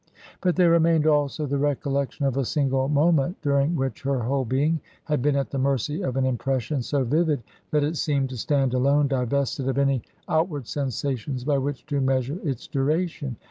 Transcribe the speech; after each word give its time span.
But 0.41 0.55
there 0.55 0.71
remained 0.71 1.05
also 1.05 1.45
the 1.45 1.59
recollection 1.59 2.25
of 2.25 2.35
a 2.35 2.43
single 2.43 2.89
moment 2.89 3.37
during 3.43 3.75
which 3.75 4.01
her 4.01 4.17
whole 4.23 4.45
being 4.45 4.79
had 5.03 5.21
been 5.21 5.35
at 5.35 5.51
the 5.51 5.59
mercy 5.59 6.01
of 6.01 6.17
an 6.17 6.25
impression 6.25 6.81
so 6.81 7.03
vivid 7.03 7.43
that 7.69 7.83
it 7.83 7.97
seemed 7.97 8.29
to 8.31 8.35
stand 8.37 8.73
alone 8.73 9.07
divested 9.07 9.67
of 9.67 9.77
any 9.77 10.01
outward 10.27 10.65
sensations 10.65 11.43
by 11.43 11.59
which 11.59 11.85
to 11.85 12.01
measure 12.01 12.39
its 12.43 12.65
duration. 12.65 13.35